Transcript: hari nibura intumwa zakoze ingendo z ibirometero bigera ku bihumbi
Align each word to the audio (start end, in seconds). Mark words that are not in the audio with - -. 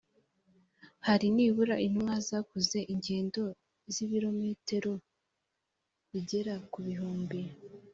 hari 1.07 1.25
nibura 1.35 1.75
intumwa 1.85 2.15
zakoze 2.27 2.79
ingendo 2.93 3.43
z 3.93 3.95
ibirometero 4.05 4.93
bigera 6.11 6.55
ku 6.71 6.79
bihumbi 6.87 7.39